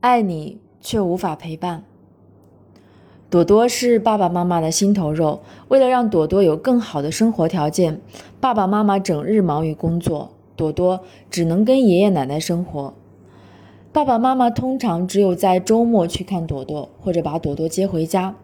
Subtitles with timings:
[0.00, 1.84] 爱你却无法陪伴。
[3.28, 8.00] 朵朵是爸爸妈妈的心头肉，为了让朵朵有更好的生活条件，
[8.40, 11.00] 爸爸妈妈整日忙于工作，朵朵
[11.30, 12.94] 只能跟爷爷奶奶生活。
[13.92, 18.34] 爸爸妈妈通常只有在周末去看朵朵，或者把朵朵接回家。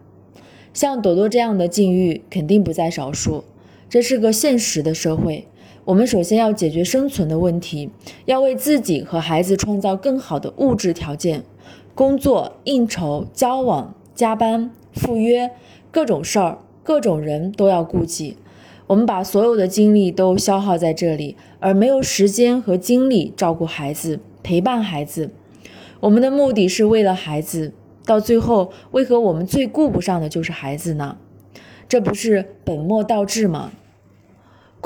[0.73, 3.43] 像朵朵这样的境遇肯定不在少数，
[3.89, 5.47] 这是个现实的社会。
[5.87, 7.89] 我们首先要解决生存的问题，
[8.25, 11.45] 要为自己和孩子创造更好的物质条件。
[11.95, 13.93] 工作、应酬、交往。
[14.13, 15.51] 加班、赴约，
[15.91, 18.35] 各种事儿、各种人都要顾及。
[18.87, 25.29] 我们把所有的精力都消耗在这里，而没有时间和精力照顾孩子、陪伴孩子。
[25.99, 27.71] 我们的目的是为了孩子，
[28.05, 31.17] 到最后，为何我们最顾不上的就是孩子呢？
[31.87, 33.71] 这不是本末倒置吗？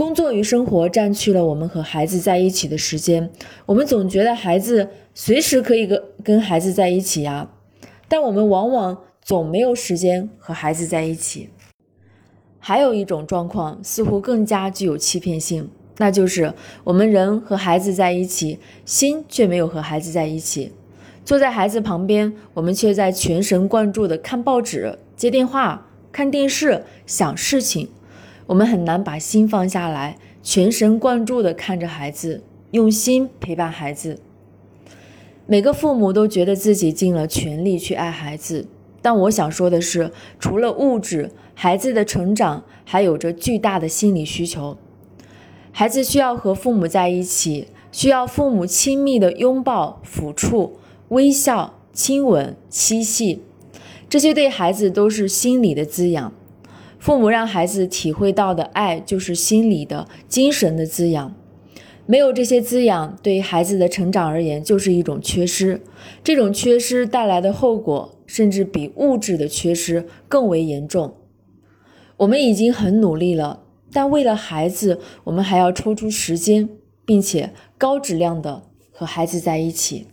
[0.02, 3.30] 工作与生活占据了我们和孩子在一起的时间，
[3.68, 7.48] 我们总觉得孩子随时可以跟跟孩子在一起呀，
[8.08, 8.98] 但我们往往。
[9.24, 11.50] 总没有时间和孩子在一起。
[12.58, 16.52] 还有一种状况似乎更加具有欺骗性，那就是
[16.84, 20.72] 我们人和孩子在一起，心却没有和孩子在一起。
[21.24, 27.88] 坐在孩子旁边，我们却在全神贯注地看报纸、接电话、看电视、想事情。
[28.48, 34.20] 我们很难把心放下来，全神贯注地看着孩子，用心陪伴孩子。
[35.46, 38.68] 每个父母都觉得自己尽了全力去爱孩子。
[39.02, 44.78] 但我想说的是，除了物质，孩子的成长还有着巨大的心理需求。
[45.72, 50.78] 孩子需要和父母在一起，需要父母亲密的拥抱、抚触、
[51.10, 53.42] 微笑、亲吻、嬉戏，
[54.08, 56.32] 这些对孩子都是心理的滋养。
[57.02, 61.36] 父母让孩子体会到的爱，就是心理的、精神的滋养。
[62.06, 65.82] 没有这些滋养，对孩子的成长而言，就是一种缺失。
[66.24, 68.18] 这种缺失带来的后果。
[68.32, 71.16] 甚至比物质的缺失更为严重。
[72.16, 76.70] 我们已经很努力了，但为了孩子，我们还要抽出时间，
[77.04, 80.08] 并且高质量的和孩子在一起。